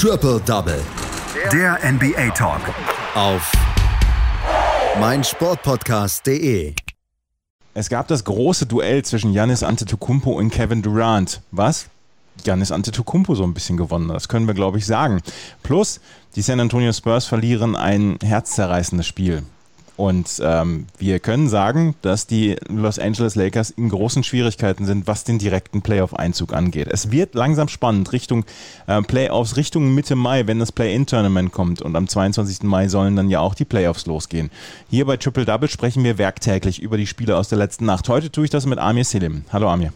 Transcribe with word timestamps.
Triple 0.00 0.40
Double. 0.46 0.80
Der 1.52 1.76
NBA 1.82 2.30
Talk. 2.30 2.60
Auf 3.16 3.50
meinsportpodcast.de. 5.00 6.72
Es 7.74 7.88
gab 7.88 8.06
das 8.06 8.22
große 8.22 8.66
Duell 8.66 9.04
zwischen 9.04 9.32
Giannis 9.32 9.64
Antetokounmpo 9.64 10.30
und 10.30 10.50
Kevin 10.50 10.82
Durant. 10.82 11.40
Was? 11.50 11.86
Giannis 12.44 12.70
Antetokounmpo 12.70 13.34
so 13.34 13.42
ein 13.42 13.54
bisschen 13.54 13.76
gewonnen. 13.76 14.06
Das 14.06 14.28
können 14.28 14.46
wir, 14.46 14.54
glaube 14.54 14.78
ich, 14.78 14.86
sagen. 14.86 15.20
Plus, 15.64 15.98
die 16.36 16.42
San 16.42 16.60
Antonio 16.60 16.92
Spurs 16.92 17.24
verlieren 17.24 17.74
ein 17.74 18.20
herzzerreißendes 18.22 19.04
Spiel. 19.04 19.42
Und 19.98 20.40
ähm, 20.44 20.86
wir 20.96 21.18
können 21.18 21.48
sagen, 21.48 21.96
dass 22.02 22.28
die 22.28 22.54
Los 22.68 23.00
Angeles 23.00 23.34
Lakers 23.34 23.70
in 23.70 23.88
großen 23.88 24.22
Schwierigkeiten 24.22 24.86
sind, 24.86 25.08
was 25.08 25.24
den 25.24 25.40
direkten 25.40 25.82
Playoff-Einzug 25.82 26.54
angeht. 26.54 26.86
Es 26.88 27.10
wird 27.10 27.34
langsam 27.34 27.66
spannend 27.66 28.12
Richtung 28.12 28.44
äh, 28.86 29.02
Playoffs, 29.02 29.56
Richtung 29.56 29.92
Mitte 29.96 30.14
Mai, 30.14 30.46
wenn 30.46 30.60
das 30.60 30.70
Play-In-Tournament 30.70 31.50
kommt. 31.50 31.82
Und 31.82 31.96
am 31.96 32.06
22. 32.06 32.62
Mai 32.62 32.86
sollen 32.86 33.16
dann 33.16 33.28
ja 33.28 33.40
auch 33.40 33.56
die 33.56 33.64
Playoffs 33.64 34.06
losgehen. 34.06 34.50
Hier 34.88 35.04
bei 35.04 35.16
Triple 35.16 35.44
Double 35.44 35.68
sprechen 35.68 36.04
wir 36.04 36.16
werktäglich 36.16 36.80
über 36.80 36.96
die 36.96 37.08
Spiele 37.08 37.36
aus 37.36 37.48
der 37.48 37.58
letzten 37.58 37.84
Nacht. 37.84 38.08
Heute 38.08 38.30
tue 38.30 38.44
ich 38.44 38.50
das 38.50 38.66
mit 38.66 38.78
Amir 38.78 39.04
Selim. 39.04 39.46
Hallo 39.52 39.68
Amir. 39.68 39.92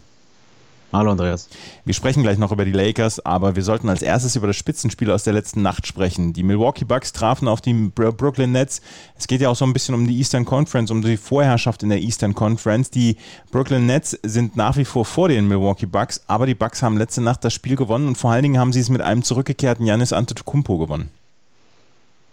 Hallo 0.93 1.11
Andreas. 1.11 1.49
Wir 1.87 1.95
sprechen 1.95 2.23
gleich 2.23 2.37
noch 2.37 2.53
über 2.53 2.67
die 2.67 2.73
Lakers, 2.73 3.25
aber 3.25 3.57
wir 3.57 3.63
sollten 3.63 3.89
als 3.89 4.03
erstes 4.03 4.37
über 4.37 4.47
das 4.47 4.57
Spitzenspiel 4.57 5.11
aus 5.11 5.25
der 5.25 5.33
letzten 5.33 5.63
Nacht 5.63 5.87
sprechen. 5.87 6.35
Die 6.35 6.43
Milwaukee 6.43 6.85
Bucks 6.85 7.15
trafen 7.15 7.49
auf 7.49 7.63
die 7.63 7.73
Brooklyn 7.73 8.53
Nets. 8.53 8.83
Es 9.17 9.27
geht 9.27 9.41
ja 9.41 9.49
auch 9.49 9.57
so 9.57 9.65
ein 9.65 9.73
bisschen 9.73 9.95
um 9.95 10.07
die 10.07 10.19
Eastern 10.19 10.45
Conference, 10.45 10.91
um 10.91 11.01
die 11.01 11.17
Vorherrschaft 11.17 11.83
in 11.83 11.89
der 11.89 12.03
Eastern 12.03 12.35
Conference. 12.35 12.91
Die 12.91 13.17
Brooklyn 13.51 13.87
Nets 13.87 14.19
sind 14.23 14.55
nach 14.57 14.77
wie 14.77 14.85
vor 14.85 15.07
vor 15.07 15.29
den 15.29 15.49
Milwaukee 15.49 15.87
Bucks, 15.87 16.25
aber 16.27 16.45
die 16.45 16.55
Bucks 16.55 16.83
haben 16.83 16.99
letzte 16.99 17.23
Nacht 17.23 17.43
das 17.43 17.55
Spiel 17.55 17.77
gewonnen 17.77 18.07
und 18.07 18.19
vor 18.19 18.31
allen 18.31 18.43
Dingen 18.43 18.59
haben 18.59 18.75
sie 18.75 18.81
es 18.81 18.91
mit 18.91 19.01
einem 19.01 19.23
zurückgekehrten 19.23 19.87
Janis 19.87 20.13
Antetokounmpo 20.13 20.77
gewonnen. 20.77 21.09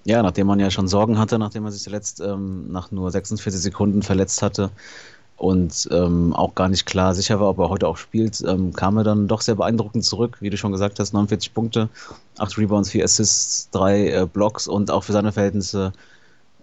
Ja, 0.04 0.22
nachdem 0.22 0.48
man 0.48 0.60
ja 0.60 0.70
schon 0.70 0.90
Sorgen 0.90 1.18
hatte, 1.18 1.40
nachdem 1.40 1.64
er 1.64 1.72
sich 1.72 1.84
zuletzt 1.84 2.20
ähm, 2.20 2.70
nach 2.72 2.92
nur 2.92 3.10
46 3.10 3.62
Sekunden 3.62 4.02
verletzt 4.02 4.42
hatte, 4.42 4.72
und 5.40 5.88
ähm, 5.92 6.34
auch 6.34 6.54
gar 6.54 6.68
nicht 6.68 6.86
klar 6.86 7.16
sicher 7.16 7.40
war, 7.40 7.50
ob 7.50 7.60
er 7.60 7.70
heute 7.70 7.88
auch 7.88 7.98
spielt, 7.98 8.44
ähm, 8.46 8.74
kam 8.74 8.98
er 8.98 9.06
dann 9.06 9.28
doch 9.30 9.40
sehr 9.42 9.56
beeindruckend 9.56 10.04
zurück, 10.04 10.38
wie 10.42 10.50
du 10.50 10.58
schon 10.58 10.74
gesagt 10.74 11.00
hast, 11.00 11.14
49 11.14 11.54
Punkte, 11.54 11.88
8 12.38 12.58
Rebounds, 12.58 12.90
4 12.90 13.06
Assists, 13.06 13.70
3 13.72 14.10
äh, 14.10 14.28
Blocks 14.32 14.68
und 14.68 14.92
auch 14.92 15.06
für 15.06 15.14
seine 15.14 15.32
Verhältnisse 15.32 15.94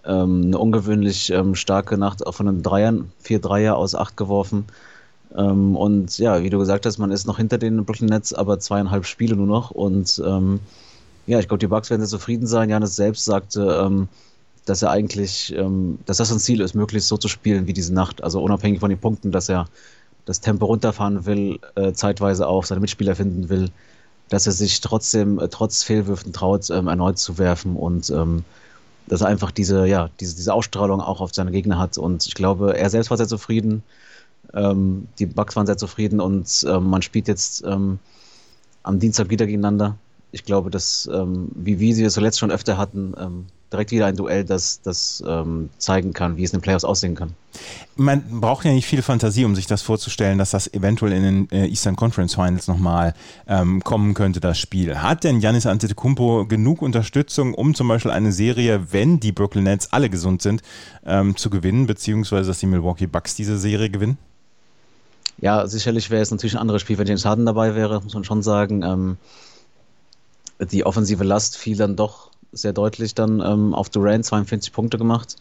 ähm, 0.05 0.43
eine 0.45 0.59
ungewöhnlich 0.59 1.31
ähm, 1.31 1.55
starke 1.55 1.97
Nacht 1.97 2.23
von 2.29 2.47
den 2.47 2.63
Dreiern, 2.63 3.11
4 3.21 3.41
Dreier 3.41 3.77
aus 3.77 3.95
8 3.95 4.15
geworfen. 4.15 4.67
Ähm, 5.35 5.75
und 5.75 6.19
ja, 6.19 6.43
wie 6.43 6.51
du 6.51 6.59
gesagt 6.59 6.85
hast, 6.85 6.99
man 6.99 7.11
ist 7.11 7.27
noch 7.27 7.39
hinter 7.39 7.57
den 7.57 7.85
Brooklyn 7.87 8.11
Nets, 8.11 8.35
aber 8.35 8.61
zweieinhalb 8.61 9.07
Spiele 9.07 9.37
nur 9.37 9.47
noch 9.47 9.71
und 9.71 10.23
ähm, 10.25 10.61
ja, 11.27 11.41
ich 11.41 11.49
glaube, 11.49 11.59
die 11.59 11.67
Bucks 11.67 11.91
werden 11.91 12.03
sehr 12.03 12.19
zufrieden 12.19 12.47
sein. 12.47 12.71
Janis 12.71 12.95
selbst 12.95 13.25
sagte, 13.25 13.81
dass 14.67 14.83
er 14.83 14.91
eigentlich, 14.91 15.55
ähm, 15.57 15.99
dass 16.05 16.19
das 16.19 16.31
ein 16.31 16.39
Ziel 16.39 16.61
ist, 16.61 16.75
möglichst 16.75 17.09
so 17.09 17.17
zu 17.17 17.29
spielen 17.29 17.67
wie 17.67 17.73
diese 17.73 17.95
Nacht. 17.95 18.23
Also 18.23 18.43
unabhängig 18.43 18.81
von 18.81 18.91
den 18.91 18.99
Punkten, 18.99 19.33
dass 19.33 19.49
er 19.49 19.67
das 20.27 20.41
Tempo 20.41 20.67
runterfahren 20.67 21.25
will, 21.25 21.61
äh, 21.77 21.93
zeitweise 21.93 22.47
auch 22.49 22.65
seine 22.65 22.81
Mitspieler 22.81 23.15
finden 23.15 23.49
will, 23.49 23.71
dass 24.29 24.47
er 24.47 24.53
sich 24.53 24.81
trotzdem, 24.81 25.39
äh, 25.39 25.49
trotz 25.49 25.85
Fehlwürfen 25.85 26.33
traut, 26.33 26.69
ähm, 26.71 26.89
erneut 26.89 27.19
zu 27.19 27.39
werfen 27.39 27.77
und 27.77 28.11
ähm, 28.11 28.45
dass 29.07 29.21
er 29.21 29.29
einfach 29.29 29.53
diese, 29.53 29.87
ja, 29.87 30.11
diese, 30.19 30.35
diese 30.35 30.53
Ausstrahlung 30.53 31.01
auch 31.01 31.21
auf 31.21 31.33
seine 31.33 31.53
Gegner 31.53 31.79
hat. 31.79 31.97
Und 31.97 32.27
ich 32.27 32.35
glaube, 32.35 32.77
er 32.77 32.91
selbst 32.91 33.11
war 33.11 33.17
sehr 33.17 33.29
zufrieden. 33.29 33.85
Ähm, 34.53 35.07
die 35.21 35.27
Bucks 35.27 35.55
waren 35.55 35.67
sehr 35.67 35.77
zufrieden 35.77 36.21
und 36.21 36.67
ähm, 36.69 36.91
man 36.91 37.03
spielt 37.03 37.29
jetzt 37.29 37.65
ähm, 37.65 38.01
am 38.83 38.99
Dienstag 38.99 39.31
wieder 39.31 39.47
gegeneinander. 39.47 39.97
Ich 40.33 40.45
glaube, 40.45 40.71
dass, 40.71 41.09
ähm, 41.13 41.51
wie, 41.55 41.79
wie 41.79 41.93
sie 41.93 42.05
es 42.05 42.15
zuletzt 42.15 42.41
schon 42.41 42.51
öfter 42.51 42.77
hatten, 42.77 43.15
ähm, 43.17 43.47
direkt 43.77 43.91
wieder 43.91 44.07
ein 44.07 44.17
Duell, 44.17 44.45
das, 44.45 44.81
das 44.83 45.23
ähm, 45.27 45.71
zeigen 45.79 46.13
kann, 46.13 46.37
wie 46.37 46.45
es 46.45 46.53
in 46.53 46.59
den 46.59 46.63
Playoffs 46.63 46.85
aussehen 46.85 47.15
kann. 47.15 47.35
Man 47.97 48.41
braucht 48.41 48.65
ja 48.65 48.73
nicht 48.73 48.87
viel 48.87 49.03
Fantasie, 49.03 49.45
um 49.45 49.55
sich 49.55 49.67
das 49.67 49.83
vorzustellen, 49.83 50.39
dass 50.39 50.51
das 50.51 50.73
eventuell 50.73 51.13
in 51.13 51.23
den 51.23 51.51
äh, 51.51 51.67
Eastern 51.67 51.97
Conference 51.97 52.35
Finals 52.35 52.69
nochmal 52.69 53.15
ähm, 53.47 53.83
kommen 53.83 54.15
könnte, 54.15 54.41
das 54.41 54.59
Spiel. 54.59 54.99
Hat 54.99 55.25
denn 55.25 55.41
Janis 55.41 55.67
Antetokounmpo 55.67 56.47
genug 56.47 56.83
Unterstützung, 56.83 57.55
um 57.55 57.75
zum 57.75 57.89
Beispiel 57.89 58.11
eine 58.11 58.33
Serie, 58.33 58.93
wenn 58.93 59.21
die 59.21 59.33
Brooklyn 59.33 59.65
Nets 59.65 59.93
alle 59.93 60.11
gesund 60.11 60.43
sind, 60.43 60.63
ähm, 61.07 61.37
zu 61.37 61.49
gewinnen, 61.49 61.87
beziehungsweise 61.87 62.49
dass 62.49 62.59
die 62.59 62.67
Milwaukee 62.67 63.07
Bucks 63.07 63.35
diese 63.35 63.59
Serie 63.59 63.89
gewinnen? 63.89 64.19
Ja, 65.39 65.67
sicherlich 65.67 66.11
wäre 66.11 66.23
es 66.23 66.31
natürlich 66.31 66.55
ein 66.55 66.61
anderes 66.61 66.83
Spiel, 66.83 66.99
wenn 66.99 67.07
James 67.07 67.25
Harden 67.25 67.47
dabei 67.47 67.75
wäre, 67.75 68.01
muss 68.03 68.15
man 68.15 68.25
schon 68.25 68.43
sagen. 68.43 68.83
Ähm, 68.83 69.17
die 70.59 70.87
offensive 70.87 71.25
Last 71.25 71.59
fiel 71.59 71.77
dann 71.77 71.97
doch 71.97 72.31
sehr 72.57 72.73
deutlich 72.73 73.15
dann 73.15 73.41
ähm, 73.41 73.75
auf 73.75 73.89
Durant 73.91 74.25
42 74.25 74.73
Punkte 74.73 74.99
gemacht, 74.99 75.37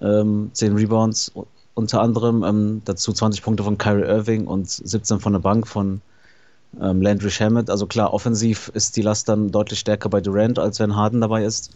ähm, 0.00 0.50
10 0.52 0.76
Rebounds 0.76 1.32
unter 1.74 2.02
anderem, 2.02 2.44
ähm, 2.44 2.82
dazu 2.84 3.12
20 3.12 3.42
Punkte 3.42 3.64
von 3.64 3.78
Kyrie 3.78 4.02
Irving 4.02 4.46
und 4.46 4.68
17 4.68 5.20
von 5.20 5.32
der 5.32 5.40
Bank 5.40 5.66
von 5.66 6.02
ähm, 6.80 7.00
Landry 7.02 7.30
Shamet. 7.30 7.70
Also 7.70 7.86
klar, 7.86 8.12
offensiv 8.12 8.70
ist 8.74 8.96
die 8.96 9.02
Last 9.02 9.28
dann 9.28 9.50
deutlich 9.50 9.78
stärker 9.78 10.08
bei 10.08 10.20
Durant, 10.20 10.58
als 10.58 10.80
wenn 10.80 10.96
Harden 10.96 11.20
dabei 11.20 11.44
ist. 11.44 11.70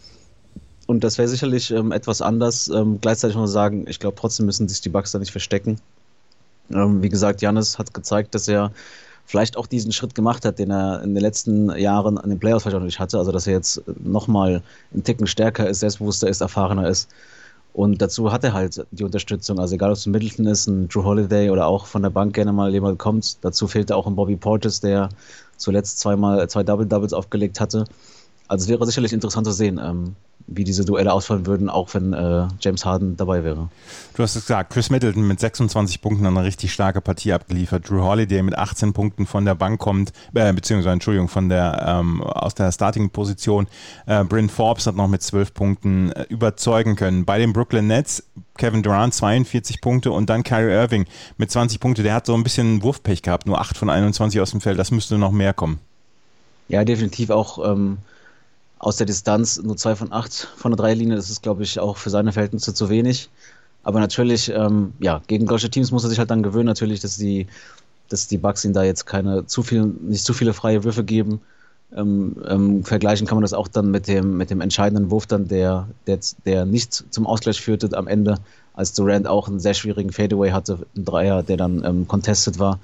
Und 0.87 1.03
das 1.03 1.17
wäre 1.17 1.27
sicherlich 1.27 1.71
ähm, 1.71 1.91
etwas 1.91 2.21
anders. 2.21 2.67
Ähm, 2.67 2.99
gleichzeitig 3.01 3.35
muss 3.35 3.49
man 3.49 3.53
sagen, 3.53 3.85
ich 3.87 3.99
glaube 3.99 4.17
trotzdem 4.19 4.45
müssen 4.45 4.67
sich 4.67 4.81
die 4.81 4.89
Bucks 4.89 5.11
da 5.11 5.19
nicht 5.19 5.31
verstecken. 5.31 5.79
Ähm, 6.71 7.01
wie 7.01 7.09
gesagt, 7.09 7.41
Janis 7.41 7.79
hat 7.79 7.93
gezeigt, 7.93 8.35
dass 8.35 8.47
er 8.47 8.71
vielleicht 9.25 9.57
auch 9.57 9.67
diesen 9.67 9.91
Schritt 9.91 10.15
gemacht 10.15 10.45
hat, 10.45 10.59
den 10.59 10.71
er 10.71 11.01
in 11.01 11.15
den 11.15 11.21
letzten 11.21 11.75
Jahren 11.77 12.17
an 12.17 12.29
den 12.29 12.39
Playoffs 12.39 12.65
auch 12.67 12.79
nicht 12.79 12.99
hatte. 12.99 13.17
Also, 13.17 13.31
dass 13.31 13.47
er 13.47 13.53
jetzt 13.53 13.81
nochmal 14.03 14.61
einen 14.93 15.03
Ticken 15.03 15.27
stärker 15.27 15.67
ist, 15.67 15.79
selbstbewusster 15.79 16.29
ist, 16.29 16.41
erfahrener 16.41 16.87
ist. 16.87 17.09
Und 17.73 18.01
dazu 18.01 18.31
hat 18.31 18.43
er 18.43 18.53
halt 18.53 18.85
die 18.91 19.03
Unterstützung. 19.03 19.59
Also, 19.59 19.75
egal 19.75 19.89
ob 19.89 19.97
es 19.97 20.05
ein 20.05 20.11
Middleton 20.11 20.45
ist, 20.45 20.67
ein 20.67 20.87
Drew 20.87 21.03
Holiday 21.03 21.49
oder 21.49 21.67
auch 21.67 21.87
von 21.87 22.03
der 22.03 22.09
Bank 22.09 22.33
gerne 22.33 22.53
mal 22.53 22.71
jemand 22.71 22.99
kommt. 22.99 23.43
Dazu 23.43 23.67
fehlte 23.67 23.95
auch 23.95 24.07
ein 24.07 24.15
Bobby 24.15 24.37
Portis, 24.37 24.79
der 24.79 25.09
zuletzt 25.57 25.99
zweimal 25.99 26.47
zwei 26.47 26.63
Double-Doubles 26.63 27.13
aufgelegt 27.13 27.59
hatte. 27.59 27.85
Also, 28.47 28.63
es 28.63 28.69
wäre 28.69 28.85
sicherlich 28.85 29.11
interessant 29.11 29.47
zu 29.47 29.53
sehen. 29.53 29.79
Ähm, 29.83 30.15
wie 30.47 30.63
diese 30.63 30.85
Duelle 30.85 31.11
ausfallen 31.11 31.45
würden, 31.47 31.69
auch 31.69 31.93
wenn 31.93 32.13
äh, 32.13 32.47
James 32.59 32.85
Harden 32.85 33.17
dabei 33.17 33.43
wäre. 33.43 33.69
Du 34.15 34.23
hast 34.23 34.35
es 34.35 34.43
gesagt, 34.43 34.71
Chris 34.71 34.89
Middleton 34.89 35.27
mit 35.27 35.39
26 35.39 36.01
Punkten 36.01 36.25
eine 36.25 36.43
richtig 36.43 36.71
starke 36.71 37.01
Partie 37.01 37.33
abgeliefert. 37.33 37.89
Drew 37.89 38.01
Holiday 38.01 38.43
mit 38.43 38.57
18 38.57 38.93
Punkten 38.93 39.25
von 39.25 39.45
der 39.45 39.55
Bank 39.55 39.79
kommt, 39.79 40.13
äh, 40.35 40.53
beziehungsweise 40.53 40.93
Entschuldigung, 40.93 41.29
von 41.29 41.49
der 41.49 41.83
ähm, 41.87 42.21
aus 42.21 42.53
der 42.53 42.71
Starting-Position. 42.71 43.67
Äh, 44.05 44.23
Bryn 44.23 44.49
Forbes 44.49 44.85
hat 44.85 44.95
noch 44.95 45.07
mit 45.07 45.23
12 45.23 45.53
Punkten 45.53 46.11
äh, 46.11 46.23
überzeugen 46.29 46.95
können. 46.95 47.25
Bei 47.25 47.39
den 47.39 47.51
Brooklyn 47.51 47.87
Nets 47.87 48.23
Kevin 48.57 48.83
Durant 48.83 49.13
42 49.13 49.81
Punkte 49.81 50.11
und 50.11 50.29
dann 50.29 50.43
Kyrie 50.43 50.71
Irving 50.71 51.05
mit 51.37 51.51
20 51.51 51.79
Punkte. 51.79 52.03
Der 52.03 52.13
hat 52.13 52.25
so 52.25 52.35
ein 52.35 52.43
bisschen 52.43 52.83
Wurfpech 52.83 53.21
gehabt, 53.21 53.47
nur 53.47 53.59
8 53.59 53.77
von 53.77 53.89
21 53.89 54.39
aus 54.39 54.51
dem 54.51 54.61
Feld. 54.61 54.77
Das 54.77 54.91
müsste 54.91 55.17
noch 55.17 55.31
mehr 55.31 55.53
kommen. 55.53 55.79
Ja, 56.67 56.83
definitiv 56.83 57.31
auch. 57.31 57.69
Ähm 57.69 57.97
aus 58.79 58.97
der 58.97 59.05
Distanz 59.05 59.61
nur 59.61 59.77
zwei 59.77 59.95
von 59.95 60.11
acht 60.11 60.33
von 60.33 60.71
der 60.71 60.77
Dreierlinie. 60.77 61.15
Das 61.15 61.29
ist, 61.29 61.41
glaube 61.41 61.63
ich, 61.63 61.79
auch 61.79 61.97
für 61.97 62.09
seine 62.09 62.31
Verhältnisse 62.31 62.73
zu 62.73 62.89
wenig. 62.89 63.29
Aber 63.83 63.99
natürlich, 63.99 64.49
ähm, 64.49 64.93
ja, 64.99 65.21
gegen 65.27 65.47
solche 65.47 65.69
Teams 65.69 65.91
muss 65.91 66.03
er 66.03 66.09
sich 66.09 66.19
halt 66.19 66.31
dann 66.31 66.43
gewöhnen, 66.43 66.65
natürlich, 66.65 66.99
dass 67.01 67.17
die, 67.17 67.47
dass 68.09 68.27
die 68.27 68.37
Bugs 68.37 68.65
ihm 68.65 68.73
da 68.73 68.83
jetzt 68.83 69.05
keine 69.05 69.45
zu 69.45 69.61
viel, 69.63 69.85
nicht 69.85 70.25
zu 70.25 70.33
viele 70.33 70.53
freie 70.53 70.83
Würfe 70.83 71.03
geben. 71.03 71.41
Ähm, 71.95 72.35
ähm, 72.47 72.83
vergleichen 72.83 73.27
kann 73.27 73.37
man 73.37 73.43
das 73.43 73.53
auch 73.53 73.67
dann 73.67 73.91
mit 73.91 74.07
dem, 74.07 74.37
mit 74.37 74.49
dem 74.49 74.59
entscheidenden 74.59 75.11
Wurf 75.11 75.27
dann, 75.27 75.47
der, 75.47 75.87
der, 76.07 76.19
der 76.45 76.65
nicht 76.65 77.13
zum 77.13 77.27
Ausgleich 77.27 77.61
führte 77.61 77.95
am 77.95 78.07
Ende, 78.07 78.39
als 78.73 78.93
Durant 78.93 79.27
auch 79.27 79.47
einen 79.47 79.59
sehr 79.59 79.75
schwierigen 79.75 80.11
Fadeaway 80.11 80.49
hatte, 80.49 80.79
ein 80.97 81.05
Dreier, 81.05 81.43
der 81.43 81.57
dann 81.57 81.83
ähm, 81.85 82.07
contested 82.07 82.59
war. 82.59 82.79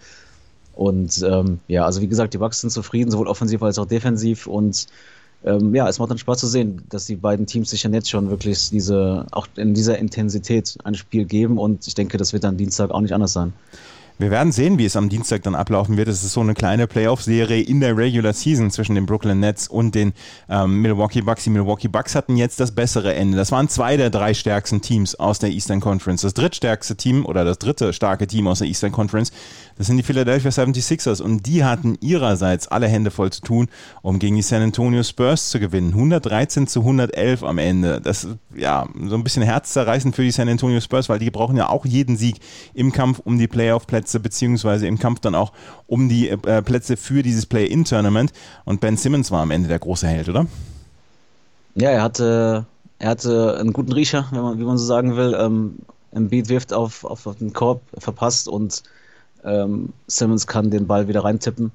Und 0.75 1.22
ähm, 1.24 1.59
ja, 1.68 1.84
also 1.84 2.00
wie 2.01 2.07
gesagt, 2.07 2.34
die 2.34 2.38
Bugs 2.38 2.62
sind 2.62 2.69
zufrieden, 2.69 3.12
sowohl 3.12 3.28
offensiv 3.28 3.62
als 3.63 3.80
auch 3.80 3.88
defensiv 3.88 4.47
und 4.47 4.88
ähm, 5.44 5.74
ja, 5.74 5.88
es 5.88 6.00
macht 6.00 6.12
dann 6.12 6.18
Spaß 6.18 6.39
zu 6.39 6.48
sehen, 6.48 6.83
dass 6.89 7.06
die 7.06 7.15
beiden 7.15 7.45
Teams 7.45 7.69
sich 7.69 7.83
ja 7.83 7.89
jetzt 7.89 8.10
schon 8.10 8.30
wirklich 8.30 8.69
diese, 8.69 9.25
auch 9.31 9.48
in 9.56 9.74
dieser 9.74 9.98
Intensität 9.98 10.77
ein 10.83 10.95
Spiel 10.95 11.25
geben 11.25 11.57
und 11.57 11.88
ich 11.88 11.95
denke, 11.95 12.18
das 12.18 12.33
wird 12.33 12.44
dann 12.44 12.57
Dienstag 12.57 12.92
auch 12.92 13.01
nicht 13.01 13.13
anders 13.13 13.33
sein. 13.33 13.54
Wir 14.21 14.30
werden 14.30 14.51
sehen, 14.51 14.77
wie 14.77 14.86
es 14.86 14.95
am 14.95 15.10
Dienstag 15.10 15.42
dann 15.42 15.56
ablaufen 15.56 15.98
wird. 15.98 16.07
Es 16.07 16.24
ist 16.24 16.33
so 16.33 16.42
eine 16.42 16.54
kleine 16.54 16.86
Playoff-Serie 16.86 17.63
in 17.63 17.80
der 17.80 17.98
Regular 17.98 18.33
Season 18.33 18.69
zwischen 18.69 18.94
den 18.94 19.07
Brooklyn 19.07 19.39
Nets 19.39 19.68
und 19.68 19.95
den 19.95 20.13
ähm, 20.48 20.80
Milwaukee 20.83 21.21
Bucks. 21.21 21.44
Die 21.44 21.50
Milwaukee 21.50 21.88
Bucks 21.88 22.13
hatten 22.13 22.38
jetzt 22.38 22.60
das 22.60 22.71
bessere 22.71 23.15
Ende. 23.15 23.36
Das 23.36 23.51
waren 23.51 23.68
zwei 23.68 23.98
der 23.98 24.12
drei 24.12 24.36
stärksten 24.36 24.81
Teams 24.81 25.15
aus 25.15 25.39
der 25.39 25.50
Eastern 25.50 25.80
Conference. 25.80 26.21
Das 26.21 26.36
drittstärkste 26.36 26.95
Team 26.98 27.25
oder 27.25 27.44
das 27.44 27.57
dritte 27.57 27.94
starke 27.94 28.27
Team 28.27 28.48
aus 28.48 28.60
der 28.60 28.68
Eastern 28.68 28.92
Conference, 28.92 29.31
das 29.81 29.88
sind 29.88 29.98
die 29.98 30.04
Philadelphia 30.04 30.51
76ers. 30.51 31.24
Und 31.24 31.48
die 31.48 31.63
hatten 31.63 31.98
ihrerseits 32.01 32.68
alle 32.68 32.88
Hände 32.88 33.10
voll 33.10 33.31
zu 33.31 33.42
tun, 33.42 33.68
um 34.04 34.19
gegen 34.19 34.36
die 34.36 34.44
San 34.44 34.62
Antonio 34.62 35.01
Spurs 35.01 35.50
zu 35.50 35.60
gewinnen. 35.60 35.88
113 35.88 36.68
zu 36.68 36.81
111 36.81 37.42
am 37.42 37.57
Ende. 37.57 38.00
Das 38.00 38.24
ist 38.24 38.38
ja 38.56 38.88
so 39.07 39.16
ein 39.16 39.24
bisschen 39.24 39.42
herzzerreißend 39.42 40.16
für 40.16 40.22
die 40.22 40.30
San 40.30 40.48
Antonio 40.50 40.80
Spurs, 40.81 41.10
weil 41.10 41.18
die 41.18 41.31
brauchen 41.31 41.57
ja 41.57 41.68
auch 41.68 41.83
jeden 41.83 42.16
Sieg 42.16 42.36
im 42.75 42.92
Kampf 42.92 43.22
um 43.25 43.39
die 43.39 43.48
Playoff-Plätze 43.48 44.19
beziehungsweise 44.19 44.86
im 44.86 45.00
Kampf 45.00 45.19
dann 45.22 45.33
auch 45.33 45.51
um 45.88 46.10
die 46.10 46.30
äh, 46.30 46.62
Plätze 46.62 46.95
für 46.95 47.24
dieses 47.24 47.48
Play-In-Tournament. 47.48 48.34
Und 48.66 48.81
Ben 48.81 48.98
Simmons 48.98 49.31
war 49.31 49.42
am 49.42 49.50
Ende 49.50 49.68
der 49.68 49.80
große 49.80 50.06
Held, 50.06 50.30
oder? 50.30 50.45
Ja, 51.74 51.89
er 51.89 52.04
hatte, 52.04 52.68
er 53.00 53.10
hatte 53.10 53.57
einen 53.60 53.74
guten 53.74 53.94
Riecher, 53.94 54.27
wenn 54.30 54.44
man, 54.44 54.60
wie 54.60 54.63
man 54.63 54.77
so 54.77 54.86
sagen 54.86 55.16
will. 55.16 55.36
Ähm, 55.39 55.80
Embiid 56.12 56.50
wirft 56.50 56.72
auf, 56.72 57.04
auf, 57.04 57.25
auf 57.25 57.38
den 57.38 57.51
Korb, 57.51 57.81
verpasst 57.98 58.48
und 58.48 58.84
ähm, 59.43 59.89
Simmons 60.07 60.47
kann 60.47 60.69
den 60.69 60.88
Ball 60.88 61.07
wieder 61.07 61.23
reintippen. 61.23 61.71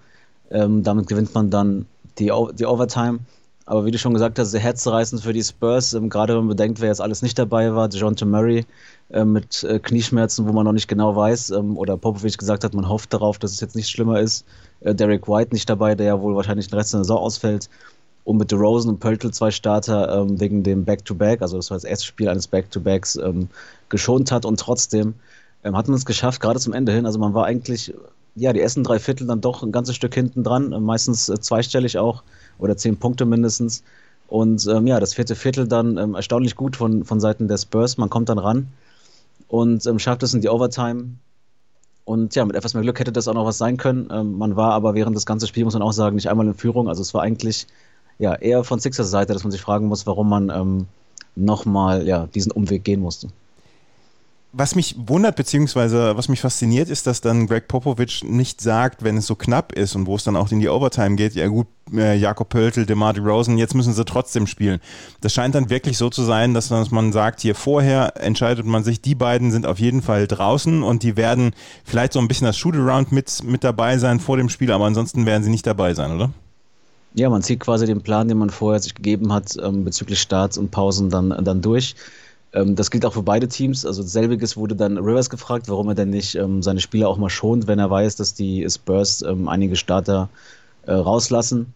Ähm, 0.51 0.83
damit 0.83 1.09
gewinnt 1.09 1.35
man 1.35 1.51
dann 1.51 1.87
die, 2.19 2.33
die 2.59 2.67
Overtime. 2.67 3.21
Aber 3.69 3.85
wie 3.85 3.91
du 3.91 3.99
schon 3.99 4.15
gesagt 4.15 4.39
hast, 4.39 4.53
sehr 4.53 4.61
herzreißend 4.61 5.23
für 5.23 5.33
die 5.33 5.43
Spurs, 5.43 5.93
ähm, 5.93 6.09
gerade 6.09 6.35
wenn 6.35 6.43
man 6.43 6.57
bedenkt, 6.57 6.81
wer 6.81 6.89
jetzt 6.89 7.01
alles 7.01 7.23
nicht 7.23 7.37
dabei 7.37 7.75
war. 7.75 7.89
DeJounte 7.89 8.25
Murray 8.25 8.65
äh, 9.11 9.25
mit 9.25 9.65
äh, 9.65 9.81
Knieschmerzen, 9.81 10.47
wo 10.47 10.53
man 10.53 10.65
noch 10.65 10.73
nicht 10.73 10.87
genau 10.87 11.17
weiß, 11.17 11.51
ähm, 11.51 11.77
oder 11.77 11.97
Popovic 11.97 12.39
gesagt 12.39 12.63
hat, 12.63 12.75
man 12.75 12.89
hofft 12.89 13.13
darauf, 13.13 13.41
dass 13.41 13.51
es 13.51 13.61
jetzt 13.61 13.75
nicht 13.75 13.89
schlimmer 13.89 14.21
ist. 14.21 14.47
Äh, 14.81 14.95
Derek 14.95 15.27
White 15.27 15.53
nicht 15.53 15.69
dabei, 15.69 15.97
der 15.97 16.07
ja 16.07 16.21
wohl 16.21 16.37
wahrscheinlich 16.37 16.69
den 16.69 16.79
Rest 16.79 16.95
der 16.95 17.01
Saison 17.01 17.19
ausfällt. 17.19 17.69
Und 18.23 18.39
mit 18.39 18.53
DeRozan 18.53 18.91
und 18.91 19.01
Pöltl 19.01 19.33
zwei 19.33 19.51
Starter 19.51 20.17
ähm, 20.17 20.41
wegen 20.41 20.63
dem 20.63 20.85
Back-to-Back, 20.85 21.41
-Back, 21.41 21.43
also 21.43 21.57
das 21.57 21.71
war 21.71 21.77
das 21.77 21.85
erste 21.85 22.07
Spiel 22.07 22.29
eines 22.29 22.47
Back-to-Backs, 22.47 23.17
ähm, 23.17 23.49
geschont 23.89 24.31
hat. 24.31 24.45
Und 24.45 24.61
trotzdem 24.61 25.15
ähm, 25.67 25.77
hat 25.77 25.89
man 25.89 25.97
es 25.97 26.07
geschafft, 26.07 26.41
gerade 26.41 26.61
zum 26.61 26.73
Ende 26.73 26.93
hin. 26.93 27.07
Also 27.07 27.19
man 27.19 27.35
war 27.35 27.45
eigentlich, 27.45 27.93
ja, 28.37 28.53
die 28.53 28.61
ersten 28.61 28.85
drei 28.85 28.99
Viertel 28.99 29.27
dann 29.27 29.41
doch 29.41 29.63
ein 29.63 29.73
ganzes 29.73 29.97
Stück 29.97 30.15
hinten 30.15 30.45
dran, 30.45 30.71
meistens 30.83 31.29
äh, 31.29 31.41
zweistellig 31.41 31.99
auch 31.99 32.23
oder 32.59 32.77
zehn 32.77 32.97
Punkte 32.97 33.25
mindestens. 33.27 33.83
Und 34.29 34.67
ähm, 34.67 34.87
ja, 34.87 35.01
das 35.01 35.15
vierte 35.15 35.35
Viertel 35.35 35.69
dann 35.69 35.99
ähm, 35.99 36.15
erstaunlich 36.15 36.57
gut 36.57 36.77
von, 36.77 37.05
von 37.05 37.21
Seiten 37.21 37.49
der 37.49 37.59
Spurs. 37.59 37.99
Man 37.99 38.11
kommt 38.11 38.29
dann 38.29 38.39
ran 38.39 38.69
und 39.49 39.85
ähm, 39.87 39.99
schafft 39.99 40.23
es 40.23 40.35
in 40.35 40.41
die 40.41 40.49
Overtime. 40.49 41.11
Und 42.05 42.37
ja, 42.37 42.45
mit 42.45 42.55
etwas 42.55 42.75
mehr 42.75 42.85
Glück 42.85 43.01
hätte 43.01 43.13
das 43.13 43.27
auch 43.27 43.35
noch 43.35 43.47
was 43.47 43.59
sein 43.59 43.77
können. 43.77 44.09
Ähm, 44.13 44.39
man 44.39 44.55
war 44.55 44.73
aber 44.73 44.95
während 44.95 45.17
des 45.17 45.27
ganzen 45.27 45.49
Spiels, 45.49 45.65
muss 45.65 45.75
man 45.75 45.83
auch 45.83 45.93
sagen, 45.93 46.15
nicht 46.17 46.31
einmal 46.31 46.47
in 46.47 46.55
Führung. 46.55 46.89
Also 46.89 47.03
es 47.03 47.15
war 47.15 47.23
eigentlich 47.23 47.67
ja 48.19 48.35
eher 48.35 48.63
von 48.63 48.79
Sixers 48.79 49.11
Seite, 49.11 49.33
dass 49.33 49.43
man 49.43 49.51
sich 49.51 49.61
fragen 49.61 49.89
muss, 49.89 50.07
warum 50.07 50.29
man 50.29 50.51
ähm, 50.51 50.87
nochmal 51.35 52.07
ja, 52.07 52.27
diesen 52.29 52.53
Umweg 52.53 52.85
gehen 52.85 53.01
musste 53.01 53.29
was 54.59 54.75
mich 54.75 54.97
wundert, 54.99 55.37
beziehungsweise 55.37 56.17
was 56.17 56.29
mich 56.29 56.41
fasziniert, 56.41 56.89
ist, 56.89 57.07
dass 57.07 57.21
dann 57.21 57.47
Greg 57.47 57.69
Popovich 57.69 58.25
nicht 58.25 58.63
sagt, 58.63 59.05
wenn 59.05 59.19
es 59.19 59.27
so 59.27 59.35
knapp 59.35 59.73
ist 59.73 59.95
und 59.95 60.07
wo 60.07 60.17
es 60.17 60.25
dann 60.25 60.35
auch 60.35 60.51
in 60.51 60.61
die 60.61 60.69
Overtime 60.71 61.17
geht, 61.17 61.35
ja 61.35 61.47
gut, 61.47 61.67
äh, 61.93 62.17
Jakob 62.17 62.49
Pöltl, 62.49 62.87
DeMar 62.87 63.19
Rosen, 63.19 63.59
jetzt 63.59 63.75
müssen 63.75 63.93
sie 63.93 64.05
trotzdem 64.07 64.47
spielen. 64.47 64.81
Das 65.21 65.35
scheint 65.35 65.55
dann 65.55 65.69
wirklich 65.69 65.99
so 65.99 66.09
zu 66.09 66.23
sein, 66.23 66.55
dass 66.55 66.71
man 66.71 67.13
sagt, 67.13 67.41
hier 67.41 67.55
vorher 67.55 68.15
entscheidet 68.17 68.65
man 68.65 68.83
sich, 68.83 69.03
die 69.03 69.15
beiden 69.15 69.51
sind 69.51 69.67
auf 69.67 69.79
jeden 69.79 70.01
Fall 70.01 70.27
draußen 70.27 70.83
und 70.83 71.03
die 71.03 71.19
werden 71.19 71.53
vielleicht 71.85 72.15
so 72.15 72.19
ein 72.19 72.27
bisschen 72.27 72.47
das 72.47 72.57
Shootaround 72.57 73.13
mit, 73.13 73.45
mit 73.45 73.63
dabei 73.63 73.99
sein 73.99 74.21
vor 74.21 74.39
dem 74.39 74.49
Spiel, 74.49 74.73
aber 74.73 74.87
ansonsten 74.87 75.27
werden 75.27 75.45
sie 75.45 75.51
nicht 75.51 75.67
dabei 75.67 75.93
sein, 75.93 76.13
oder? 76.13 76.31
Ja, 77.13 77.29
man 77.29 77.43
zieht 77.43 77.61
quasi 77.61 77.87
den 77.87 78.01
Plan, 78.01 78.29
den 78.29 78.39
man 78.39 78.51
vorher 78.51 78.81
sich 78.81 78.95
gegeben 78.95 79.33
hat, 79.33 79.55
ähm, 79.63 79.85
bezüglich 79.85 80.21
Starts 80.21 80.57
und 80.57 80.71
Pausen 80.71 81.11
dann, 81.11 81.45
dann 81.45 81.61
durch. 81.61 81.95
Ähm, 82.57 82.75
das 82.75 82.91
gilt 82.91 83.05
auch 83.05 83.13
für 83.13 83.23
beide 83.23 83.49
Teams. 83.49 83.85
Also 83.85 84.03
selbiges 84.03 84.57
wurde 84.57 84.75
dann 84.75 84.97
Rivers 84.97 85.29
gefragt, 85.29 85.69
warum 85.69 85.89
er 85.89 85.95
denn 85.95 86.11
nicht 86.11 86.35
ähm, 86.37 86.63
seine 86.63 86.81
Spieler 86.81 87.09
auch 87.09 87.19
mal 87.19 87.29
schont, 87.29 87.67
wenn 87.67 87.79
er 87.79 87.91
weiß, 87.91 88.17
dass 88.17 88.33
die 88.33 88.67
Spurs 88.69 89.23
ähm, 89.23 89.47
einige 89.49 89.77
Starter 89.77 90.31
äh, 90.87 90.93
rauslassen. 90.93 91.75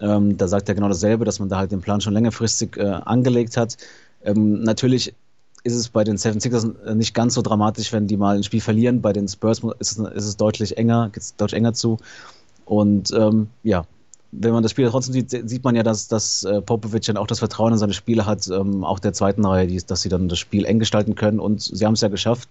Ähm, 0.00 0.36
da 0.36 0.46
sagt 0.46 0.68
er 0.68 0.76
genau 0.76 0.88
dasselbe, 0.88 1.24
dass 1.24 1.40
man 1.40 1.48
da 1.48 1.58
halt 1.58 1.72
den 1.72 1.80
Plan 1.80 2.00
schon 2.00 2.14
längerfristig 2.14 2.76
äh, 2.76 2.82
angelegt 2.84 3.56
hat. 3.56 3.76
Ähm, 4.22 4.62
natürlich 4.62 5.14
ist 5.64 5.74
es 5.74 5.88
bei 5.88 6.04
den 6.04 6.16
Seven 6.16 6.40
Sixers 6.40 6.64
äh, 6.86 6.94
nicht 6.94 7.14
ganz 7.14 7.34
so 7.34 7.42
dramatisch, 7.42 7.92
wenn 7.92 8.06
die 8.06 8.16
mal 8.16 8.36
ein 8.36 8.44
Spiel 8.44 8.60
verlieren. 8.60 9.00
Bei 9.02 9.12
den 9.12 9.26
Spurs 9.26 9.62
ist 9.80 9.98
es, 9.98 9.98
ist 9.98 10.26
es 10.26 10.36
deutlich 10.36 10.78
enger, 10.78 11.10
geht 11.12 11.22
es 11.22 11.34
deutlich 11.36 11.58
enger 11.58 11.72
zu. 11.72 11.98
Und 12.66 13.10
ähm, 13.12 13.48
ja, 13.64 13.84
wenn 14.40 14.52
man 14.52 14.62
das 14.62 14.72
Spiel 14.72 14.88
trotzdem 14.88 15.12
sieht, 15.12 15.30
sieht 15.48 15.64
man 15.64 15.76
ja, 15.76 15.82
dass, 15.82 16.08
dass 16.08 16.44
äh, 16.44 16.60
Popovic 16.60 17.04
dann 17.04 17.16
auch 17.16 17.26
das 17.26 17.38
Vertrauen 17.38 17.72
in 17.72 17.78
seine 17.78 17.92
Spieler 17.92 18.26
hat, 18.26 18.48
ähm, 18.48 18.84
auch 18.84 18.98
der 18.98 19.12
zweiten 19.12 19.44
Reihe, 19.44 19.66
die, 19.66 19.80
dass 19.84 20.02
sie 20.02 20.08
dann 20.08 20.28
das 20.28 20.38
Spiel 20.38 20.64
eng 20.64 20.78
gestalten 20.78 21.14
können. 21.14 21.38
Und 21.38 21.62
sie 21.62 21.84
haben 21.84 21.94
es 21.94 22.00
ja 22.00 22.08
geschafft. 22.08 22.48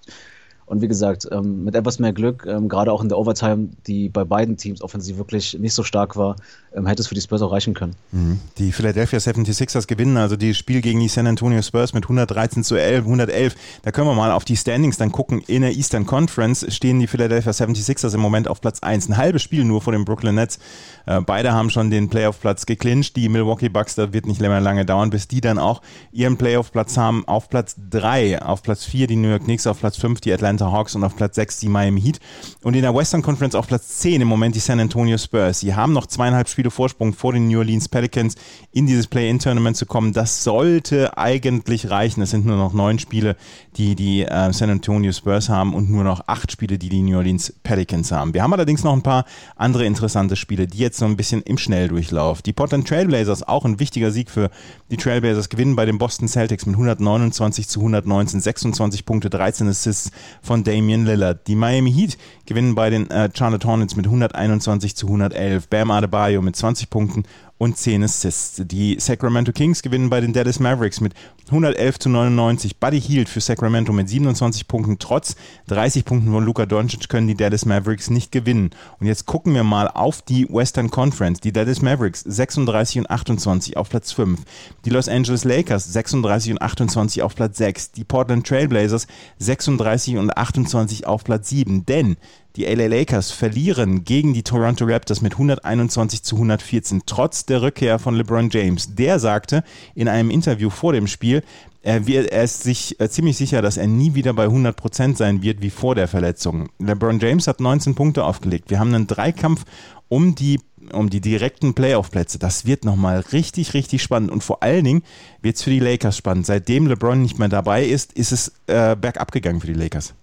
Und 0.66 0.82
wie 0.82 0.88
gesagt, 0.88 1.28
ähm, 1.32 1.64
mit 1.64 1.76
etwas 1.76 2.00
mehr 2.00 2.14
Glück, 2.14 2.46
ähm, 2.48 2.70
gerade 2.70 2.92
auch 2.92 3.02
in 3.02 3.10
der 3.10 3.18
Overtime, 3.18 3.70
die 3.88 4.10
bei 4.10 4.24
beiden 4.24 4.58
Teams 4.58 4.82
offensiv 4.82 5.18
wirklich 5.18 5.58
nicht 5.60 5.74
so 5.74 5.84
stark 5.84 6.16
war, 6.16 6.36
ähm, 6.76 6.88
hätte 6.88 7.02
es 7.02 7.08
für 7.08 7.16
die 7.16 7.22
Spurs 7.22 7.42
auch 7.42 7.52
reichen 7.52 7.74
können. 7.74 7.96
Mhm. 8.12 8.40
Die 8.58 8.72
Philadelphia 8.72 9.20
76ers 9.20 9.88
gewinnen 9.88 10.18
also 10.18 10.36
die 10.36 10.54
Spiel 10.54 10.82
gegen 10.82 11.00
die 11.00 11.08
San 11.08 11.28
Antonio 11.28 11.62
Spurs 11.62 11.94
mit 11.94 12.06
113 12.06 12.64
zu 12.64 12.76
11, 12.76 13.06
111. 13.06 13.56
Da 13.84 13.92
können 13.92 14.08
wir 14.08 14.16
mal 14.16 14.32
auf 14.32 14.46
die 14.46 14.58
Standings 14.58 14.98
dann 14.98 15.12
gucken. 15.12 15.42
In 15.48 15.62
der 15.62 15.74
Eastern 15.74 16.06
Conference 16.06 16.66
stehen 16.74 17.00
die 17.00 17.08
Philadelphia 17.08 17.52
76ers 17.52 18.14
im 18.14 18.22
Moment 18.22 18.48
auf 18.48 18.62
Platz 18.62 18.80
1. 18.82 19.10
Ein 19.10 19.18
halbes 19.18 19.42
Spiel 19.42 19.64
nur 19.64 19.82
vor 19.82 19.94
den 19.94 20.06
Brooklyn 20.06 20.36
Nets. 20.36 20.60
Äh, 21.06 21.22
beide 21.22 21.54
haben 21.54 21.70
schon 21.70 21.90
den 21.90 22.10
Playoff-Platz 22.10 22.66
geclincht. 22.66 23.16
Die 23.16 23.30
Milwaukee 23.30 23.70
Bucks, 23.70 23.96
da 23.96 24.14
wird 24.14 24.26
nicht 24.26 24.42
mehr 24.42 24.62
lange 24.62 24.86
dauern, 24.86 25.10
bis 25.10 25.28
die 25.28 25.42
dann 25.42 25.60
auch 25.60 25.82
ihren 26.12 26.38
Playoff-Platz 26.38 26.98
haben. 26.98 27.28
Auf 27.28 27.50
Platz 27.50 27.76
3, 27.90 28.42
auf 28.42 28.64
Platz 28.64 28.86
4 28.86 29.08
die 29.08 29.16
New 29.16 29.30
York 29.30 29.44
Knicks, 29.44 29.68
auf 29.68 29.80
Platz 29.80 29.98
5 29.98 30.22
die 30.22 30.32
Atlanta 30.34 30.53
Hawks 30.62 30.96
und 30.96 31.04
auf 31.04 31.16
Platz 31.16 31.36
6 31.36 31.60
die 31.60 31.70
Miami 31.70 32.02
Heat. 32.02 32.20
Und 32.62 32.76
in 32.76 32.82
der 32.82 32.96
Western 32.96 33.22
Conference 33.22 33.56
auf 33.56 33.68
Platz 33.68 34.00
10 34.00 34.22
im 34.22 34.28
Moment 34.28 34.56
die 34.56 34.60
San 34.60 34.80
Antonio 34.80 35.18
Spurs. 35.18 35.60
Sie 35.60 35.74
haben 35.76 35.94
noch 35.94 36.08
zweieinhalb 36.08 36.50
Spiele 36.50 36.72
Vorsprung 36.72 37.14
vor 37.14 37.34
den 37.34 37.48
New 37.48 37.60
Orleans 37.60 37.90
Pelicans 37.90 38.36
in 38.72 38.88
dieses 38.88 39.08
Play-In-Tournament 39.08 39.78
zu 39.78 39.86
kommen. 39.86 40.14
Das 40.14 40.44
sollte 40.44 41.18
eigentlich 41.18 41.90
reichen. 41.90 42.22
Es 42.22 42.32
sind 42.32 42.46
nur 42.46 42.58
noch 42.58 42.74
neun 42.74 43.00
Spiele, 43.00 43.36
die 43.78 43.96
die 43.96 44.24
äh, 44.24 44.54
San 44.54 44.70
Antonio 44.70 45.12
Spurs 45.12 45.50
haben 45.50 45.74
und 45.74 45.90
nur 45.90 46.04
noch 46.04 46.28
acht 46.28 46.52
Spiele, 46.52 46.78
die 46.78 46.90
die 46.90 47.02
New 47.02 47.18
Orleans 47.18 47.54
Pelicans 47.64 48.12
haben. 48.12 48.34
Wir 48.34 48.44
haben 48.44 48.54
allerdings 48.54 48.84
noch 48.84 48.94
ein 48.94 49.04
paar 49.04 49.26
andere 49.56 49.86
interessante 49.86 50.36
Spiele, 50.36 50.68
die 50.68 50.78
jetzt 50.78 50.98
so 50.98 51.06
ein 51.06 51.18
bisschen 51.18 51.42
im 51.42 51.58
Schnelldurchlauf. 51.58 52.42
Die 52.42 52.54
Portland 52.54 52.88
Trailblazers, 52.88 53.48
auch 53.48 53.66
ein 53.66 53.80
wichtiger 53.80 54.12
Sieg 54.12 54.30
für 54.30 54.50
die 54.92 54.98
Trailblazers, 54.98 55.50
gewinnen 55.50 55.76
bei 55.76 55.86
den 55.86 55.98
Boston 55.98 56.28
Celtics 56.28 56.66
mit 56.66 56.76
129 56.76 57.68
zu 57.68 57.80
119, 57.80 58.42
26 58.42 59.06
Punkte, 59.06 59.30
13 59.30 59.68
Assists 59.68 60.12
von 60.44 60.64
Damian 60.64 61.06
Lillard. 61.06 61.48
Die 61.48 61.56
Miami 61.56 61.92
Heat 61.92 62.18
gewinnen 62.46 62.76
bei 62.76 62.92
den 62.92 63.10
äh, 63.10 63.30
Charlotte 63.34 63.68
Hornets 63.68 63.96
mit 63.96 64.06
121 64.06 64.96
zu 64.96 65.08
111. 65.08 65.70
Bam 65.70 65.90
Adebayo 65.90 66.42
mit 66.42 66.56
20 66.56 66.90
Punkten 66.90 67.24
und 67.64 67.78
10 67.78 68.04
Assists. 68.04 68.62
Die 68.66 68.98
Sacramento 69.00 69.54
Kings 69.54 69.82
gewinnen 69.82 70.10
bei 70.10 70.20
den 70.20 70.34
Dallas 70.34 70.60
Mavericks 70.60 71.00
mit 71.00 71.14
111 71.48 72.00
zu 72.00 72.10
99. 72.10 72.78
Buddy 72.78 73.00
Hield 73.00 73.30
für 73.30 73.42
Sacramento 73.42 73.94
mit 73.94 74.10
27 74.10 74.68
Punkten. 74.68 75.00
Trotz 75.00 75.36
30 75.68 76.04
Punkten 76.06 76.32
von 76.32 76.44
Luka 76.44 76.66
Doncic 76.66 77.08
können 77.10 77.28
die 77.28 77.36
Dallas 77.36 77.66
Mavericks 77.66 78.10
nicht 78.10 78.32
gewinnen. 78.32 78.72
Und 79.00 79.08
jetzt 79.08 79.26
gucken 79.26 79.54
wir 79.54 79.64
mal 79.64 79.88
auf 79.88 80.22
die 80.22 80.48
Western 80.50 80.92
Conference. 80.92 81.40
Die 81.40 81.54
Dallas 81.54 81.82
Mavericks 81.82 82.22
36 82.22 83.00
und 83.00 83.10
28 83.10 83.78
auf 83.78 83.90
Platz 83.90 84.12
5. 84.12 84.42
Die 84.86 84.90
Los 84.90 85.08
Angeles 85.08 85.44
Lakers 85.46 85.92
36 85.94 86.52
und 86.52 86.62
28 86.62 87.22
auf 87.24 87.36
Platz 87.36 87.58
6. 87.58 87.92
Die 87.92 88.04
Portland 88.04 88.46
Trailblazers 88.46 89.08
36 89.40 90.18
und 90.18 90.36
28 90.36 91.08
auf 91.08 91.24
Platz 91.24 91.50
7. 91.50 91.86
Denn 91.86 92.18
die 92.56 92.66
LA 92.66 92.88
Lakers 92.88 93.32
verlieren 93.32 94.04
gegen 94.04 94.34
die 94.34 94.44
Toronto 94.44 94.86
Raptors 94.86 95.22
mit 95.22 95.34
121 95.34 96.24
zu 96.24 96.36
114, 96.36 97.04
trotz 97.06 97.46
der 97.46 97.62
Rückkehr 97.62 98.00
von 98.00 98.16
LeBron 98.16 98.50
James. 98.52 98.96
Der 98.96 99.20
sagte 99.20 99.64
in 99.96 100.08
einem 100.08 100.30
Interview 100.30 100.70
vor 100.70 100.94
dem 100.94 101.08
Spiel, 101.08 101.44
er, 101.82 102.08
ist 102.08 102.64
sich 102.64 103.00
äh, 103.02 103.10
ziemlich 103.10 103.36
sicher, 103.36 103.62
dass 103.62 103.76
er 103.76 103.88
nie 103.88 104.14
wieder 104.14 104.34
bei 104.34 104.46
100% 104.46 105.18
sein 105.18 105.42
wird 105.42 105.62
wie 105.62 105.70
vor 105.70 105.96
der 105.96 106.08
Verletzung. 106.08 106.70
LeBron 106.80 107.20
James 107.20 107.48
hat 107.48 107.60
19 107.60 107.94
Punkte 107.94 108.24
aufgelegt. 108.24 108.70
Wir 108.70 108.80
haben 108.80 108.94
einen 108.94 109.08
Dreikampf 109.08 109.66
um 110.08 110.36
die 110.36 110.60
um 110.92 111.10
die 111.10 111.22
direkten 111.22 111.74
Playoff-Plätze. 111.74 112.40
Das 112.40 112.66
wird 112.66 112.84
nochmal 112.84 113.22
richtig, 113.32 113.74
richtig 113.74 114.04
spannend. 114.04 114.32
Und 114.32 114.44
vor 114.44 114.62
allen 114.62 114.84
Dingen 114.84 115.04
wird 115.42 115.56
es 115.56 115.64
für 115.64 115.70
die 115.70 115.80
Lakers 115.80 116.18
spannend. 116.18 116.46
Seitdem 116.46 116.88
LeBron 116.88 117.22
nicht 117.22 117.40
mehr 117.40 117.48
dabei 117.48 117.86
ist, 117.86 118.12
ist 118.14 118.34
es 118.34 118.50
äh, 118.68 118.98
bergab 118.98 119.32
gegangen 119.32 119.62
für 119.62 119.68
die 119.68 119.74
Lakers. 119.74 120.14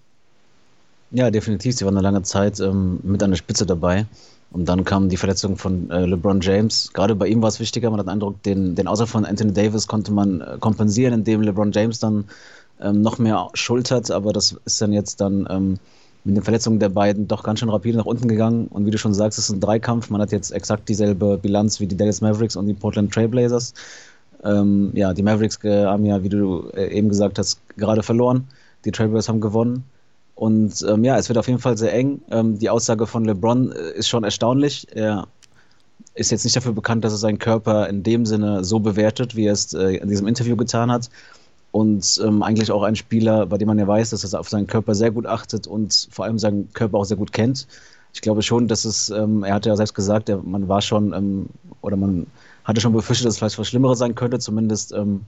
Ja, 1.11 1.29
definitiv. 1.29 1.75
Sie 1.75 1.85
waren 1.85 1.97
eine 1.97 2.03
lange 2.03 2.23
Zeit 2.23 2.59
ähm, 2.61 2.99
mit 3.03 3.21
an 3.21 3.31
der 3.31 3.37
Spitze 3.37 3.65
dabei. 3.65 4.05
Und 4.51 4.67
dann 4.67 4.83
kam 4.83 5.09
die 5.09 5.17
Verletzung 5.17 5.57
von 5.57 5.89
äh, 5.91 6.05
LeBron 6.05 6.41
James. 6.41 6.91
Gerade 6.93 7.15
bei 7.15 7.27
ihm 7.27 7.41
war 7.41 7.49
es 7.49 7.59
wichtiger. 7.59 7.89
Man 7.89 7.99
hat 7.99 8.07
den 8.07 8.11
Eindruck, 8.11 8.41
den, 8.43 8.75
den 8.75 8.87
Außer 8.87 9.07
von 9.07 9.25
Anthony 9.25 9.53
Davis 9.53 9.87
konnte 9.87 10.11
man 10.11 10.41
äh, 10.41 10.57
kompensieren, 10.59 11.13
indem 11.13 11.41
LeBron 11.41 11.71
James 11.71 11.99
dann 11.99 12.25
ähm, 12.81 13.01
noch 13.01 13.17
mehr 13.17 13.49
schultert. 13.53 14.09
Aber 14.11 14.31
das 14.33 14.55
ist 14.65 14.81
dann 14.81 14.93
jetzt 14.93 15.19
dann 15.21 15.47
ähm, 15.49 15.79
mit 16.23 16.37
den 16.37 16.43
Verletzungen 16.43 16.79
der 16.79 16.89
beiden 16.89 17.27
doch 17.27 17.43
ganz 17.43 17.59
schön 17.59 17.69
rapide 17.69 17.97
nach 17.97 18.05
unten 18.05 18.27
gegangen. 18.27 18.67
Und 18.67 18.85
wie 18.85 18.91
du 18.91 18.97
schon 18.97 19.13
sagst, 19.13 19.37
es 19.37 19.45
ist 19.45 19.55
ein 19.55 19.59
Dreikampf. 19.59 20.09
Man 20.09 20.21
hat 20.21 20.31
jetzt 20.31 20.51
exakt 20.51 20.87
dieselbe 20.87 21.37
Bilanz 21.37 21.79
wie 21.81 21.87
die 21.87 21.97
Dallas 21.97 22.21
Mavericks 22.21 22.55
und 22.55 22.67
die 22.67 22.73
Portland 22.73 23.13
Trailblazers. 23.13 23.73
Ähm, 24.43 24.91
ja, 24.93 25.13
die 25.13 25.23
Mavericks 25.23 25.61
äh, 25.63 25.85
haben 25.85 26.05
ja, 26.05 26.23
wie 26.23 26.29
du 26.29 26.69
äh, 26.73 26.87
eben 26.87 27.09
gesagt 27.09 27.37
hast, 27.37 27.59
gerade 27.75 28.01
verloren. 28.01 28.47
Die 28.85 28.91
Trailblazers 28.91 29.29
haben 29.29 29.41
gewonnen. 29.41 29.83
Und 30.41 30.83
ähm, 30.89 31.03
ja, 31.03 31.19
es 31.19 31.29
wird 31.29 31.37
auf 31.37 31.45
jeden 31.45 31.59
Fall 31.59 31.77
sehr 31.77 31.93
eng. 31.93 32.19
Ähm, 32.31 32.57
die 32.57 32.71
Aussage 32.71 33.05
von 33.05 33.25
LeBron 33.25 33.71
äh, 33.73 33.91
ist 33.91 34.09
schon 34.09 34.23
erstaunlich. 34.23 34.87
Er 34.91 35.27
ist 36.15 36.31
jetzt 36.31 36.45
nicht 36.45 36.55
dafür 36.55 36.71
bekannt, 36.73 37.05
dass 37.05 37.13
er 37.13 37.19
seinen 37.19 37.37
Körper 37.37 37.87
in 37.87 38.01
dem 38.01 38.25
Sinne 38.25 38.63
so 38.63 38.79
bewertet, 38.79 39.35
wie 39.35 39.45
er 39.45 39.53
es 39.53 39.71
äh, 39.75 39.97
in 39.97 40.09
diesem 40.09 40.25
Interview 40.25 40.55
getan 40.55 40.91
hat. 40.91 41.11
und 41.69 42.19
ähm, 42.25 42.41
eigentlich 42.41 42.71
auch 42.71 42.81
ein 42.81 42.95
Spieler, 42.95 43.45
bei 43.45 43.59
dem 43.59 43.67
man 43.67 43.77
ja 43.77 43.87
weiß, 43.87 44.09
dass 44.09 44.33
er 44.33 44.39
auf 44.39 44.49
seinen 44.49 44.65
Körper 44.65 44.95
sehr 44.95 45.11
gut 45.11 45.27
achtet 45.27 45.67
und 45.67 46.07
vor 46.09 46.25
allem 46.25 46.39
seinen 46.39 46.73
Körper 46.73 46.97
auch 46.97 47.05
sehr 47.05 47.17
gut 47.17 47.33
kennt. 47.33 47.67
Ich 48.15 48.21
glaube 48.21 48.41
schon, 48.41 48.67
dass 48.67 48.83
es, 48.83 49.11
ähm, 49.11 49.43
er 49.43 49.53
hat 49.53 49.67
ja 49.67 49.75
selbst 49.75 49.93
gesagt, 49.93 50.27
er, 50.27 50.37
man 50.37 50.67
war 50.67 50.81
schon 50.81 51.13
ähm, 51.13 51.49
oder 51.81 51.97
man 51.97 52.25
hatte 52.63 52.81
schon 52.81 52.93
befürchtet, 52.93 53.27
dass 53.27 53.35
es 53.35 53.37
vielleicht 53.37 53.59
was 53.59 53.67
Schlimmeres 53.67 53.99
sein 53.99 54.15
könnte, 54.15 54.39
zumindest 54.39 54.91
ähm, 54.91 55.21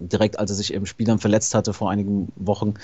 direkt 0.00 0.38
als 0.38 0.50
er 0.50 0.56
sich 0.56 0.72
im 0.72 0.86
Spiel 0.86 1.06
dann 1.06 1.18
verletzt 1.18 1.54
hatte 1.54 1.74
vor 1.74 1.90
einigen 1.90 2.32
Wochen. 2.36 2.74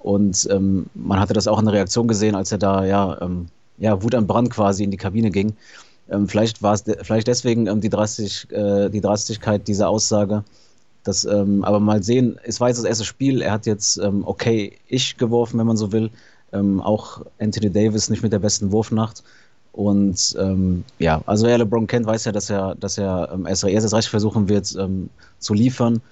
Und 0.00 0.48
ähm, 0.50 0.86
man 0.94 1.20
hatte 1.20 1.34
das 1.34 1.46
auch 1.46 1.58
in 1.58 1.66
der 1.66 1.74
Reaktion 1.74 2.08
gesehen, 2.08 2.34
als 2.34 2.50
er 2.52 2.58
da 2.58 2.84
ja, 2.84 3.20
ähm, 3.20 3.46
ja 3.78 4.02
Wut 4.02 4.14
am 4.14 4.26
Brand 4.26 4.50
quasi 4.50 4.82
in 4.82 4.90
die 4.90 4.96
Kabine 4.96 5.30
ging. 5.30 5.54
Ähm, 6.10 6.26
vielleicht 6.26 6.62
war 6.62 6.74
es 6.74 6.84
de 6.84 6.96
vielleicht 7.02 7.28
deswegen 7.28 7.66
ähm, 7.66 7.80
die, 7.80 7.90
Drastig, 7.90 8.50
äh, 8.50 8.88
die 8.88 9.00
Drastigkeit 9.00 9.68
dieser 9.68 9.88
Aussage. 9.88 10.44
Das, 11.04 11.24
ähm, 11.24 11.64
aber 11.64 11.80
mal 11.80 12.02
sehen, 12.02 12.38
es 12.44 12.60
war 12.60 12.68
jetzt 12.68 12.78
das 12.78 12.84
erste 12.84 13.04
Spiel. 13.04 13.42
Er 13.42 13.52
hat 13.52 13.66
jetzt 13.66 13.98
ähm, 13.98 14.22
okay 14.26 14.78
ich 14.88 15.16
geworfen, 15.16 15.58
wenn 15.58 15.66
man 15.66 15.76
so 15.76 15.92
will. 15.92 16.10
Ähm, 16.52 16.80
auch 16.80 17.22
Anthony 17.38 17.70
Davis 17.70 18.10
nicht 18.10 18.22
mit 18.22 18.32
der 18.32 18.40
besten 18.40 18.72
Wurfnacht. 18.72 19.22
Und 19.72 20.36
ähm, 20.38 20.84
ja, 20.98 21.22
also 21.26 21.46
wer 21.46 21.58
LeBron 21.58 21.86
kennt, 21.86 22.06
weiß 22.06 22.24
ja, 22.24 22.32
dass 22.32 22.50
er, 22.50 22.74
dass 22.74 22.98
er 22.98 23.30
ähm, 23.32 23.46
erst 23.46 23.64
recht 23.64 24.08
versuchen 24.08 24.48
wird 24.48 24.74
ähm, 24.78 25.10
zu 25.38 25.54
liefern. 25.54 26.02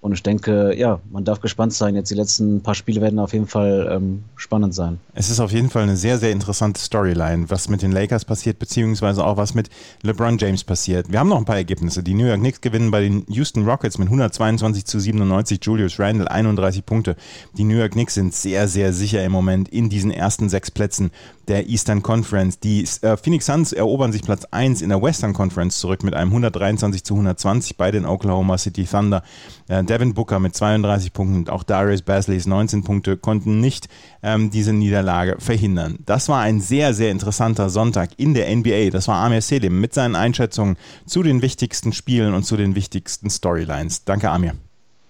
Und 0.00 0.14
ich 0.14 0.22
denke, 0.22 0.74
ja, 0.78 0.98
man 1.10 1.24
darf 1.24 1.40
gespannt 1.42 1.74
sein. 1.74 1.94
Jetzt 1.94 2.10
die 2.10 2.14
letzten 2.14 2.62
paar 2.62 2.74
Spiele 2.74 3.02
werden 3.02 3.18
auf 3.18 3.34
jeden 3.34 3.46
Fall 3.46 3.86
ähm, 3.92 4.24
spannend 4.34 4.74
sein. 4.74 4.98
Es 5.12 5.28
ist 5.28 5.40
auf 5.40 5.52
jeden 5.52 5.68
Fall 5.68 5.82
eine 5.82 5.96
sehr, 5.96 6.16
sehr 6.16 6.30
interessante 6.30 6.80
Storyline, 6.80 7.50
was 7.50 7.68
mit 7.68 7.82
den 7.82 7.92
Lakers 7.92 8.24
passiert, 8.24 8.58
beziehungsweise 8.58 9.22
auch 9.22 9.36
was 9.36 9.52
mit 9.52 9.68
LeBron 10.02 10.38
James 10.38 10.64
passiert. 10.64 11.12
Wir 11.12 11.20
haben 11.20 11.28
noch 11.28 11.36
ein 11.36 11.44
paar 11.44 11.56
Ergebnisse. 11.56 12.02
Die 12.02 12.14
New 12.14 12.24
York 12.24 12.40
Knicks 12.40 12.62
gewinnen 12.62 12.90
bei 12.90 13.02
den 13.02 13.26
Houston 13.28 13.66
Rockets 13.66 13.98
mit 13.98 14.08
122 14.08 14.86
zu 14.86 14.98
97. 14.98 15.60
Julius 15.62 15.98
Randle 16.00 16.30
31 16.30 16.86
Punkte. 16.86 17.14
Die 17.58 17.64
New 17.64 17.76
York 17.76 17.92
Knicks 17.92 18.14
sind 18.14 18.32
sehr, 18.32 18.68
sehr 18.68 18.94
sicher 18.94 19.22
im 19.22 19.32
Moment 19.32 19.68
in 19.68 19.90
diesen 19.90 20.10
ersten 20.10 20.48
sechs 20.48 20.70
Plätzen 20.70 21.10
der 21.46 21.68
Eastern 21.68 22.02
Conference. 22.02 22.58
Die 22.60 22.88
äh, 23.02 23.16
Phoenix 23.18 23.46
Suns 23.46 23.72
erobern 23.72 24.12
sich 24.12 24.22
Platz 24.22 24.46
1 24.50 24.80
in 24.80 24.88
der 24.88 25.02
Western 25.02 25.34
Conference 25.34 25.78
zurück 25.78 26.04
mit 26.04 26.14
einem 26.14 26.30
123 26.30 27.04
zu 27.04 27.14
120 27.14 27.76
bei 27.76 27.90
den 27.90 28.06
Oklahoma 28.06 28.56
City 28.56 28.84
Thunder. 28.84 29.22
Äh, 29.68 29.82
Devin 29.90 30.14
Booker 30.14 30.38
mit 30.38 30.54
32 30.54 31.12
Punkten 31.12 31.36
und 31.36 31.50
auch 31.50 31.64
Darius 31.64 32.02
Basleys 32.02 32.46
19 32.46 32.84
Punkte 32.84 33.16
konnten 33.16 33.60
nicht 33.60 33.88
ähm, 34.22 34.50
diese 34.50 34.72
Niederlage 34.72 35.36
verhindern. 35.40 35.98
Das 36.06 36.28
war 36.28 36.40
ein 36.40 36.60
sehr, 36.60 36.94
sehr 36.94 37.10
interessanter 37.10 37.70
Sonntag 37.70 38.10
in 38.16 38.32
der 38.34 38.54
NBA. 38.54 38.90
Das 38.90 39.08
war 39.08 39.16
Amir 39.16 39.42
Selim 39.42 39.80
mit 39.80 39.92
seinen 39.92 40.14
Einschätzungen 40.14 40.76
zu 41.06 41.24
den 41.24 41.42
wichtigsten 41.42 41.92
Spielen 41.92 42.34
und 42.34 42.44
zu 42.44 42.56
den 42.56 42.76
wichtigsten 42.76 43.30
Storylines. 43.30 44.04
Danke, 44.04 44.30
Amir. 44.30 44.54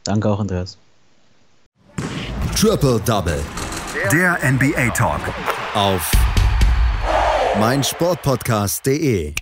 Danke 0.04 0.30
auch, 0.30 0.40
Andreas. 0.40 0.78
Triple 2.56 3.00
Double. 3.04 3.40
Der 4.10 4.38
NBA 4.42 4.90
Talk. 4.94 5.20
Auf 5.74 6.10
meinsportpodcast.de 7.58 9.34